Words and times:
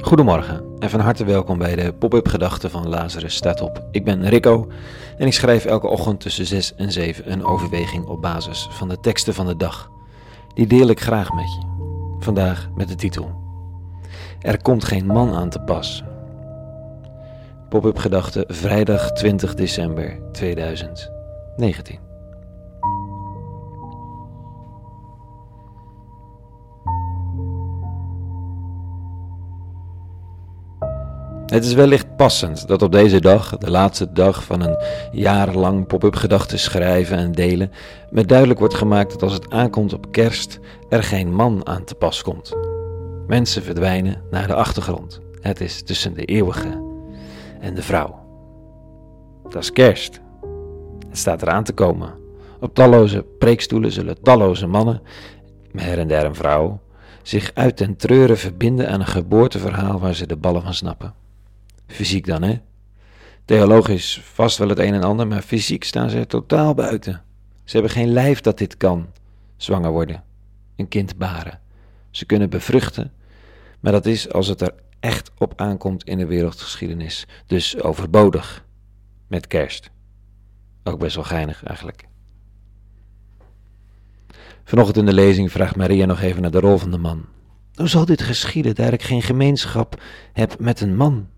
Goedemorgen 0.00 0.64
en 0.78 0.90
van 0.90 1.00
harte 1.00 1.24
welkom 1.24 1.58
bij 1.58 1.76
de 1.76 1.92
Pop-up 1.92 2.28
Gedachten 2.28 2.70
van 2.70 2.88
Lazarus 2.88 3.34
staat 3.34 3.60
op. 3.60 3.86
Ik 3.90 4.04
ben 4.04 4.28
Rico 4.28 4.68
en 5.18 5.26
ik 5.26 5.32
schrijf 5.32 5.64
elke 5.64 5.86
ochtend 5.86 6.20
tussen 6.20 6.46
6 6.46 6.74
en 6.74 6.92
7 6.92 7.32
een 7.32 7.44
overweging 7.44 8.06
op 8.06 8.22
basis 8.22 8.68
van 8.70 8.88
de 8.88 9.00
teksten 9.00 9.34
van 9.34 9.46
de 9.46 9.56
dag. 9.56 9.90
Die 10.54 10.66
deel 10.66 10.88
ik 10.88 11.00
graag 11.00 11.32
met 11.32 11.52
je. 11.52 11.60
Vandaag 12.18 12.68
met 12.74 12.88
de 12.88 12.94
titel 12.94 13.30
Er 14.40 14.62
komt 14.62 14.84
geen 14.84 15.06
man 15.06 15.34
aan 15.34 15.48
te 15.48 15.60
pas. 15.60 16.04
Pop-up 17.68 17.98
Gedachten 17.98 18.44
vrijdag 18.48 19.12
20 19.12 19.54
december 19.54 20.18
2019. 20.32 21.98
Het 31.46 31.64
is 31.64 31.74
wellicht 31.74 32.16
passend 32.16 32.68
dat 32.68 32.82
op 32.82 32.92
deze 32.92 33.20
dag, 33.20 33.58
de 33.58 33.70
laatste 33.70 34.12
dag 34.12 34.44
van 34.44 34.60
een 34.60 34.78
jarenlang 35.12 35.86
pop-up 35.86 36.14
gedachten 36.14 36.58
schrijven 36.58 37.16
en 37.16 37.32
delen, 37.32 37.72
me 38.10 38.24
duidelijk 38.24 38.58
wordt 38.58 38.74
gemaakt 38.74 39.12
dat 39.12 39.22
als 39.22 39.32
het 39.32 39.50
aankomt 39.50 39.92
op 39.92 40.12
kerst 40.12 40.58
er 40.88 41.02
geen 41.02 41.34
man 41.34 41.66
aan 41.66 41.84
te 41.84 41.94
pas 41.94 42.22
komt. 42.22 42.56
Mensen 43.26 43.62
verdwijnen 43.62 44.22
naar 44.30 44.46
de 44.46 44.54
achtergrond. 44.54 45.20
Het 45.40 45.60
is 45.60 45.82
tussen 45.82 46.14
de 46.14 46.24
eeuwige 46.24 46.82
en 47.60 47.74
de 47.74 47.82
vrouw. 47.82 48.18
Dat 49.48 49.62
is 49.62 49.72
kerst. 49.72 50.20
Het 51.08 51.18
staat 51.18 51.42
eraan 51.42 51.64
te 51.64 51.72
komen. 51.72 52.14
Op 52.60 52.74
talloze 52.74 53.24
preekstoelen 53.38 53.92
zullen 53.92 54.22
talloze 54.22 54.66
mannen, 54.66 55.02
her 55.72 55.98
en 55.98 56.08
der 56.08 56.24
een 56.24 56.34
vrouw, 56.34 56.80
zich 57.22 57.50
uit 57.54 57.78
den 57.78 57.96
treuren 57.96 58.38
verbinden 58.38 58.88
aan 58.88 59.00
een 59.00 59.06
geboorteverhaal 59.06 59.98
waar 59.98 60.14
ze 60.14 60.26
de 60.26 60.36
ballen 60.36 60.62
van 60.62 60.74
snappen. 60.74 61.24
Fysiek 61.86 62.26
dan, 62.26 62.42
hè? 62.42 62.58
Theologisch 63.44 64.20
vast 64.24 64.58
wel 64.58 64.68
het 64.68 64.78
een 64.78 64.94
en 64.94 65.02
ander, 65.02 65.26
maar 65.26 65.42
fysiek 65.42 65.84
staan 65.84 66.10
ze 66.10 66.18
er 66.18 66.26
totaal 66.26 66.74
buiten. 66.74 67.22
Ze 67.64 67.72
hebben 67.72 67.90
geen 67.90 68.12
lijf 68.12 68.40
dat 68.40 68.58
dit 68.58 68.76
kan. 68.76 69.06
Zwanger 69.56 69.90
worden, 69.90 70.24
een 70.76 70.88
kind 70.88 71.16
baren. 71.16 71.60
Ze 72.10 72.24
kunnen 72.24 72.50
bevruchten, 72.50 73.12
maar 73.80 73.92
dat 73.92 74.06
is 74.06 74.32
als 74.32 74.46
het 74.46 74.60
er 74.60 74.74
echt 75.00 75.30
op 75.38 75.60
aankomt 75.60 76.04
in 76.04 76.18
de 76.18 76.26
wereldgeschiedenis. 76.26 77.26
Dus 77.46 77.80
overbodig. 77.80 78.64
Met 79.26 79.46
kerst. 79.46 79.90
Ook 80.84 80.98
best 80.98 81.14
wel 81.14 81.24
geinig 81.24 81.64
eigenlijk. 81.64 82.04
Vanochtend 84.64 84.96
in 84.96 85.06
de 85.06 85.12
lezing 85.12 85.52
vraagt 85.52 85.76
Maria 85.76 86.06
nog 86.06 86.20
even 86.20 86.42
naar 86.42 86.50
de 86.50 86.60
rol 86.60 86.78
van 86.78 86.90
de 86.90 86.98
man. 86.98 87.26
Hoe 87.74 87.88
zal 87.88 88.04
dit 88.04 88.22
geschieden, 88.22 88.74
daar 88.74 88.92
ik 88.92 89.02
geen 89.02 89.22
gemeenschap 89.22 90.02
heb 90.32 90.58
met 90.58 90.80
een 90.80 90.96
man? 90.96 91.28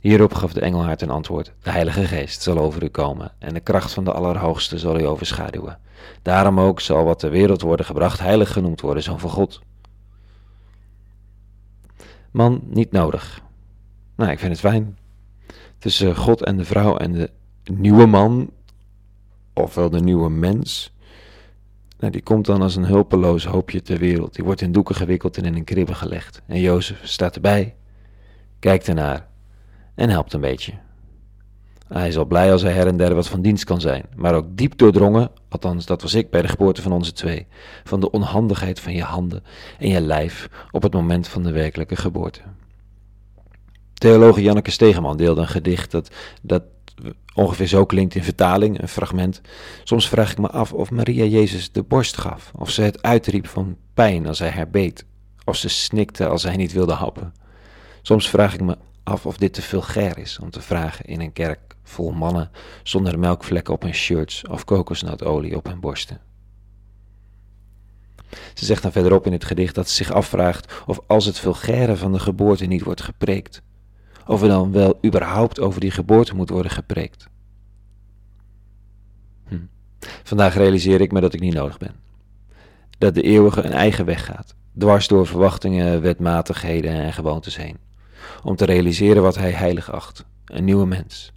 Hierop 0.00 0.34
gaf 0.34 0.52
de 0.52 0.60
engel 0.60 0.84
haar 0.84 0.96
ten 0.96 1.10
antwoord: 1.10 1.52
De 1.62 1.70
Heilige 1.70 2.04
Geest 2.06 2.42
zal 2.42 2.58
over 2.58 2.82
u 2.82 2.88
komen, 2.88 3.32
en 3.38 3.54
de 3.54 3.60
kracht 3.60 3.92
van 3.92 4.04
de 4.04 4.12
Allerhoogste 4.12 4.78
zal 4.78 5.00
u 5.00 5.06
overschaduwen. 5.06 5.78
Daarom 6.22 6.60
ook 6.60 6.80
zal 6.80 7.04
wat 7.04 7.18
ter 7.18 7.30
wereld 7.30 7.60
worden 7.60 7.86
gebracht 7.86 8.20
heilig 8.20 8.52
genoemd 8.52 8.80
worden, 8.80 9.02
zoon 9.02 9.20
van 9.20 9.30
God. 9.30 9.60
Man, 12.30 12.60
niet 12.64 12.92
nodig. 12.92 13.40
Nou, 14.16 14.30
ik 14.30 14.38
vind 14.38 14.50
het 14.50 14.60
fijn. 14.60 14.98
Tussen 15.78 16.16
God 16.16 16.44
en 16.44 16.56
de 16.56 16.64
vrouw 16.64 16.96
en 16.96 17.12
de 17.12 17.30
nieuwe 17.64 18.06
man, 18.06 18.50
ofwel 19.52 19.90
de 19.90 20.00
nieuwe 20.00 20.30
mens, 20.30 20.92
nou, 21.98 22.12
die 22.12 22.22
komt 22.22 22.46
dan 22.46 22.62
als 22.62 22.76
een 22.76 22.84
hulpeloos 22.84 23.44
hoopje 23.44 23.82
ter 23.82 23.98
wereld. 23.98 24.34
Die 24.34 24.44
wordt 24.44 24.60
in 24.60 24.72
doeken 24.72 24.94
gewikkeld 24.94 25.36
en 25.36 25.44
in 25.44 25.54
een 25.54 25.64
kribbe 25.64 25.94
gelegd. 25.94 26.42
En 26.46 26.60
Jozef 26.60 27.06
staat 27.06 27.34
erbij, 27.34 27.76
kijkt 28.58 28.88
ernaar 28.88 29.28
en 29.98 30.10
helpt 30.10 30.32
een 30.32 30.40
beetje. 30.40 30.72
Hij 31.88 32.08
is 32.08 32.16
al 32.16 32.24
blij 32.24 32.52
als 32.52 32.62
hij 32.62 32.72
her 32.72 32.86
en 32.86 32.96
der 32.96 33.14
wat 33.14 33.28
van 33.28 33.42
dienst 33.42 33.64
kan 33.64 33.80
zijn, 33.80 34.04
maar 34.16 34.34
ook 34.34 34.46
diep 34.50 34.78
doordrongen, 34.78 35.30
althans 35.48 35.86
dat 35.86 36.02
was 36.02 36.14
ik 36.14 36.30
bij 36.30 36.42
de 36.42 36.48
geboorte 36.48 36.82
van 36.82 36.92
onze 36.92 37.12
twee, 37.12 37.46
van 37.84 38.00
de 38.00 38.10
onhandigheid 38.10 38.80
van 38.80 38.92
je 38.92 39.02
handen 39.02 39.42
en 39.78 39.88
je 39.88 40.00
lijf 40.00 40.48
op 40.70 40.82
het 40.82 40.92
moment 40.92 41.28
van 41.28 41.42
de 41.42 41.50
werkelijke 41.50 41.96
geboorte. 41.96 42.40
Theoloog 43.94 44.40
Janneke 44.40 44.70
Stegeman 44.70 45.16
deelde 45.16 45.40
een 45.40 45.48
gedicht 45.48 45.90
dat, 45.90 46.10
dat 46.42 46.62
ongeveer 47.34 47.66
zo 47.66 47.84
klinkt 47.84 48.14
in 48.14 48.24
vertaling, 48.24 48.82
een 48.82 48.88
fragment. 48.88 49.40
Soms 49.84 50.08
vraag 50.08 50.30
ik 50.30 50.38
me 50.38 50.48
af 50.48 50.72
of 50.72 50.90
Maria 50.90 51.24
Jezus 51.24 51.72
de 51.72 51.82
borst 51.82 52.16
gaf, 52.16 52.52
of 52.54 52.70
ze 52.70 52.82
het 52.82 53.02
uitriep 53.02 53.46
van 53.46 53.76
pijn 53.94 54.26
als 54.26 54.38
hij 54.38 54.50
haar 54.50 54.70
beet, 54.70 55.04
of 55.44 55.56
ze 55.56 55.68
snikte 55.68 56.26
als 56.26 56.42
hij 56.42 56.56
niet 56.56 56.72
wilde 56.72 56.92
happen. 56.92 57.34
Soms 58.02 58.28
vraag 58.28 58.54
ik 58.54 58.60
me 58.60 58.76
af 59.08 59.26
of 59.26 59.36
dit 59.36 59.52
te 59.52 59.62
vulgair 59.62 60.18
is 60.18 60.38
om 60.38 60.50
te 60.50 60.60
vragen 60.60 61.04
in 61.04 61.20
een 61.20 61.32
kerk 61.32 61.76
vol 61.82 62.10
mannen 62.10 62.50
zonder 62.82 63.18
melkvlekken 63.18 63.74
op 63.74 63.82
hun 63.82 63.94
shirts 63.94 64.46
of 64.46 64.64
kokosnotolie 64.64 65.56
op 65.56 65.66
hun 65.66 65.80
borsten. 65.80 66.20
Ze 68.54 68.64
zegt 68.64 68.82
dan 68.82 68.92
verderop 68.92 69.26
in 69.26 69.32
het 69.32 69.44
gedicht 69.44 69.74
dat 69.74 69.88
ze 69.88 69.94
zich 69.94 70.12
afvraagt 70.12 70.82
of 70.86 71.00
als 71.06 71.24
het 71.24 71.38
vulgaire 71.38 71.96
van 71.96 72.12
de 72.12 72.18
geboorte 72.18 72.66
niet 72.66 72.82
wordt 72.82 73.02
gepreekt, 73.02 73.62
of 74.26 74.42
er 74.42 74.48
dan 74.48 74.72
wel 74.72 74.98
überhaupt 75.04 75.60
over 75.60 75.80
die 75.80 75.90
geboorte 75.90 76.34
moet 76.34 76.50
worden 76.50 76.72
gepreekt. 76.72 77.28
Hm. 79.48 79.58
Vandaag 80.22 80.54
realiseer 80.54 81.00
ik 81.00 81.12
me 81.12 81.20
dat 81.20 81.34
ik 81.34 81.40
niet 81.40 81.54
nodig 81.54 81.78
ben. 81.78 81.94
Dat 82.98 83.14
de 83.14 83.22
eeuwige 83.22 83.62
een 83.62 83.72
eigen 83.72 84.04
weg 84.04 84.24
gaat, 84.24 84.54
dwars 84.78 85.08
door 85.08 85.26
verwachtingen, 85.26 86.00
wetmatigheden 86.00 86.92
en 86.92 87.12
gewoontes 87.12 87.56
heen 87.56 87.87
om 88.42 88.56
te 88.56 88.64
realiseren 88.64 89.22
wat 89.22 89.36
hij 89.36 89.50
heilig 89.50 89.92
acht: 89.92 90.24
een 90.44 90.64
nieuwe 90.64 90.86
mens. 90.86 91.32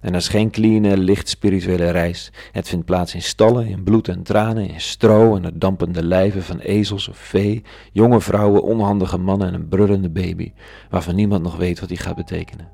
En 0.00 0.12
dat 0.12 0.20
is 0.20 0.28
geen 0.28 0.50
clean, 0.50 0.98
licht 0.98 1.28
spirituele 1.28 1.90
reis. 1.90 2.32
Het 2.52 2.68
vindt 2.68 2.84
plaats 2.84 3.14
in 3.14 3.22
stallen, 3.22 3.66
in 3.66 3.82
bloed 3.82 4.08
en 4.08 4.22
tranen, 4.22 4.68
in 4.68 4.80
stro 4.80 5.36
en 5.36 5.44
het 5.44 5.60
dampende 5.60 6.04
lijven 6.04 6.42
van 6.42 6.58
ezels 6.58 7.08
of 7.08 7.16
vee, 7.16 7.62
jonge 7.92 8.20
vrouwen, 8.20 8.62
onhandige 8.62 9.18
mannen 9.18 9.48
en 9.48 9.54
een 9.54 9.68
brullende 9.68 10.10
baby, 10.10 10.52
waarvan 10.90 11.14
niemand 11.14 11.42
nog 11.42 11.56
weet 11.56 11.80
wat 11.80 11.88
die 11.88 11.98
gaat 11.98 12.16
betekenen. 12.16 12.68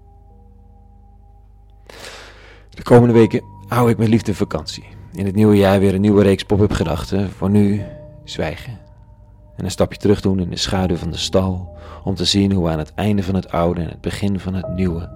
De 2.71 2.83
komende 2.83 3.15
weken 3.15 3.43
hou 3.69 3.91
ik 3.91 3.99
met 3.99 4.09
liefde 4.09 4.35
vakantie. 4.35 4.85
In 5.13 5.27
het 5.27 5.35
nieuwe 5.35 5.57
jaar 5.57 5.81
weer 5.81 5.95
een 5.95 6.01
nieuwe 6.01 6.23
reeks 6.23 6.43
pop-up 6.43 6.73
gedachten. 6.73 7.31
Voor 7.31 7.51
nu 7.51 7.83
zwijgen 8.25 8.82
en 9.63 9.69
een 9.69 9.75
stapje 9.75 9.99
terug 9.99 10.21
doen 10.21 10.41
in 10.41 10.51
de 10.51 10.57
schaduw 10.57 10.97
van 10.97 11.11
de 11.11 11.17
stal, 11.17 11.77
om 12.05 12.15
te 12.15 12.25
zien 12.25 12.53
hoe 12.53 12.69
aan 12.69 12.79
het 12.79 12.95
einde 12.95 13.23
van 13.23 13.35
het 13.35 13.51
oude 13.51 13.81
en 13.81 13.89
het 13.89 14.01
begin 14.01 14.41
van 14.41 14.55
het 14.55 14.69
nieuwe 14.69 15.11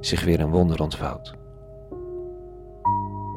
zich 0.00 0.24
weer 0.24 0.40
een 0.40 0.50
wonder 0.50 0.82
ontvouwt. 0.82 1.34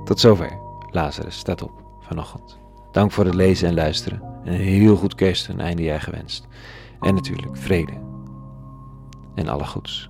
Tot 0.04 0.20
zover, 0.20 0.60
Lazarus 0.92 1.38
staat 1.38 1.62
op 1.62 1.72
vanochtend. 2.00 2.58
Dank 2.92 3.12
voor 3.12 3.26
het 3.26 3.34
lezen 3.34 3.68
en 3.68 3.74
luisteren 3.74 4.22
en 4.44 4.54
een 4.54 4.60
heel 4.60 4.96
goed 4.96 5.16
kerst 5.16 5.50
en 5.50 5.60
eindejaar 5.60 6.02
gewenst. 6.02 6.48
En 7.00 7.14
natuurlijk 7.14 7.58
vrede 7.58 7.94
en 9.36 9.48
alle 9.48 9.66
goeds. 9.66 10.10